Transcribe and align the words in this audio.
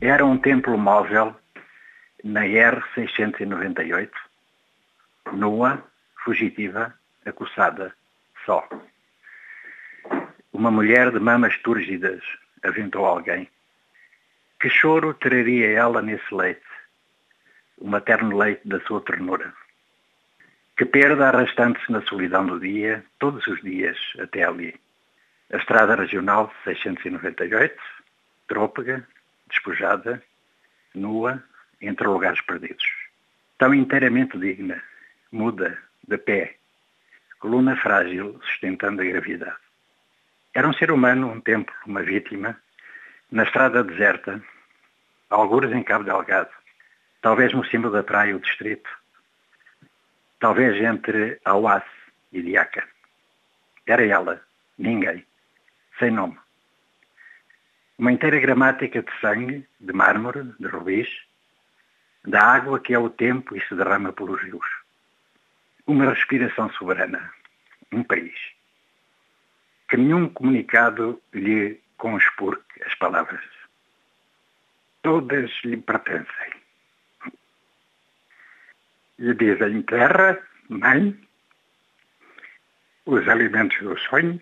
Era 0.00 0.24
um 0.24 0.38
templo 0.38 0.78
móvel 0.78 1.34
na 2.22 2.42
R698, 2.42 4.10
nua, 5.32 5.82
fugitiva, 6.22 6.94
acossada, 7.26 7.92
só. 8.46 8.68
Uma 10.52 10.70
mulher 10.70 11.10
de 11.10 11.18
mamas 11.18 11.58
túrgidas 11.58 12.22
aventou 12.62 13.06
alguém. 13.06 13.50
Que 14.60 14.70
choro 14.70 15.14
traria 15.14 15.68
ela 15.72 16.00
nesse 16.00 16.32
leite, 16.32 16.62
o 17.76 17.88
materno 17.88 18.38
leite 18.38 18.68
da 18.68 18.78
sua 18.82 19.00
ternura? 19.00 19.52
Que 20.76 20.84
perda 20.84 21.28
arrastando-se 21.28 21.90
na 21.90 22.02
solidão 22.02 22.46
do 22.46 22.60
dia, 22.60 23.04
todos 23.18 23.44
os 23.48 23.60
dias, 23.62 23.98
até 24.20 24.44
ali. 24.44 24.78
A 25.52 25.56
estrada 25.56 25.96
regional 25.96 26.54
698, 26.62 27.76
trôpega, 28.46 29.04
despojada, 29.48 30.22
nua, 30.94 31.42
entre 31.80 32.06
lugares 32.06 32.40
perdidos. 32.40 32.84
Tão 33.58 33.74
inteiramente 33.74 34.38
digna, 34.38 34.82
muda, 35.32 35.78
de 36.06 36.18
pé, 36.18 36.56
coluna 37.38 37.76
frágil, 37.76 38.40
sustentando 38.44 39.02
a 39.02 39.04
gravidade. 39.04 39.56
Era 40.54 40.68
um 40.68 40.72
ser 40.72 40.90
humano, 40.90 41.30
um 41.30 41.40
templo, 41.40 41.74
uma 41.86 42.02
vítima, 42.02 42.58
na 43.30 43.44
estrada 43.44 43.84
deserta, 43.84 44.42
algures 45.30 45.72
em 45.72 45.82
Cabo 45.82 46.04
Delgado, 46.04 46.50
talvez 47.20 47.52
no 47.52 47.64
cimo 47.64 47.90
da 47.90 48.02
praia 48.02 48.36
o 48.36 48.40
distrito, 48.40 48.88
talvez 50.40 50.82
entre 50.82 51.40
Auás 51.44 51.84
e 52.32 52.42
Diaca. 52.42 52.86
Era 53.86 54.04
ela, 54.04 54.42
ninguém, 54.78 55.24
sem 55.98 56.10
nome. 56.10 56.38
Uma 57.98 58.12
inteira 58.12 58.38
gramática 58.38 59.02
de 59.02 59.20
sangue, 59.20 59.66
de 59.80 59.92
mármore, 59.92 60.44
de 60.60 60.68
rubis, 60.68 61.08
da 62.24 62.40
água 62.40 62.78
que 62.78 62.94
é 62.94 62.98
o 62.98 63.10
tempo 63.10 63.56
e 63.56 63.60
se 63.66 63.74
derrama 63.74 64.12
pelos 64.12 64.40
rios. 64.40 64.66
Uma 65.86 66.12
respiração 66.12 66.70
soberana, 66.74 67.32
um 67.90 68.04
país. 68.04 68.38
Que 69.88 69.96
nenhum 69.96 70.28
comunicado 70.28 71.20
lhe 71.32 71.80
conspurque 71.96 72.82
as 72.84 72.94
palavras. 72.94 73.44
Todas 75.02 75.50
lhe 75.64 75.78
pertencem. 75.78 76.52
E 79.18 79.34
dizem 79.34 79.82
terra, 79.82 80.38
mãe, 80.68 81.18
os 83.06 83.26
alimentos 83.26 83.78
do 83.80 83.98
sonho, 83.98 84.40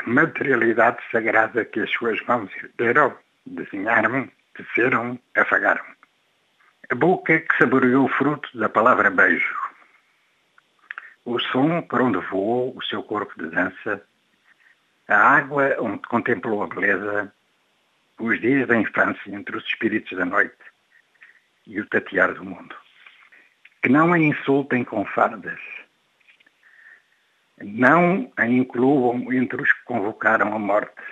a 0.00 0.10
materialidade 0.10 0.98
sagrada 1.12 1.64
que 1.64 1.80
as 1.80 1.90
suas 1.90 2.20
mãos 2.22 2.50
ergueram, 2.56 3.16
desenharam, 3.44 4.30
teceram, 4.54 5.18
afagaram. 5.36 5.84
A 6.90 6.94
boca 6.94 7.38
que 7.38 7.58
saboreou 7.58 8.06
o 8.06 8.08
fruto 8.08 8.48
da 8.58 8.68
palavra 8.68 9.10
beijo. 9.10 9.56
O 11.24 11.38
som 11.38 11.82
por 11.82 12.00
onde 12.00 12.18
voou 12.18 12.76
o 12.76 12.82
seu 12.82 13.02
corpo 13.02 13.32
de 13.38 13.50
dança. 13.50 14.02
A 15.06 15.16
água 15.16 15.76
onde 15.78 16.02
contemplou 16.02 16.62
a 16.62 16.66
beleza. 16.66 17.32
Os 18.18 18.40
dias 18.40 18.66
da 18.68 18.76
infância 18.76 19.30
entre 19.30 19.56
os 19.56 19.64
espíritos 19.64 20.16
da 20.16 20.24
noite 20.24 20.56
e 21.66 21.80
o 21.80 21.86
tatear 21.86 22.34
do 22.34 22.44
mundo. 22.44 22.74
Que 23.82 23.88
não 23.88 24.12
a 24.12 24.18
insultem 24.18 24.84
com 24.84 25.04
fardas, 25.04 25.60
não 27.60 28.32
a 28.36 28.46
incluam 28.46 29.32
entre 29.32 29.62
os 29.62 29.72
que 29.72 29.84
convocaram 29.84 30.54
a 30.54 30.58
morte, 30.58 31.02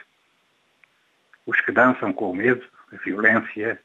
os 1.47 1.60
que 1.60 1.72
dançam 1.72 2.12
com 2.12 2.31
o 2.31 2.34
medo, 2.34 2.66
a 2.92 2.97
violência, 2.97 3.81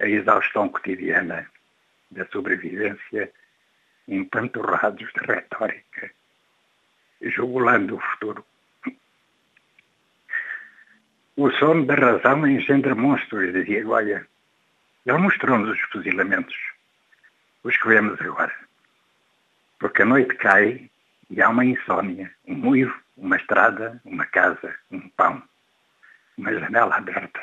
a 0.00 0.06
exaustão 0.06 0.68
cotidiana 0.68 1.50
da 2.10 2.24
sobrevivência, 2.26 3.32
empanturrados 4.06 5.12
de 5.12 5.26
retórica, 5.26 6.10
jugulando 7.20 7.96
o 7.96 8.00
futuro. 8.00 8.44
O 11.36 11.50
sono 11.52 11.86
da 11.86 11.94
razão 11.94 12.46
engendra 12.46 12.94
monstros, 12.94 13.52
dizia 13.52 13.84
Goya. 13.84 14.26
Ele 15.06 15.18
mostrou-nos 15.18 15.70
os 15.70 15.80
fuzilamentos, 15.92 16.56
os 17.62 17.76
que 17.76 17.88
vemos 17.88 18.20
agora. 18.20 18.54
Porque 19.78 20.02
a 20.02 20.04
noite 20.04 20.34
cai 20.34 20.90
e 21.30 21.42
há 21.42 21.48
uma 21.48 21.64
insônia, 21.64 22.30
um 22.46 22.68
uivo, 22.68 22.94
uma 23.16 23.36
estrada, 23.36 24.00
uma 24.04 24.24
casa, 24.26 24.74
um 24.90 25.08
pão, 25.10 25.42
uma 26.36 26.52
janela 26.52 26.96
aberta, 26.96 27.40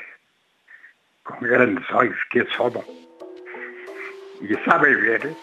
com 1.23 1.40
grandes 1.40 1.90
olhos 1.91 2.22
que 2.25 2.41
assobam 2.41 2.84
e 4.41 4.56
sabem 4.63 4.95
ver 4.95 5.35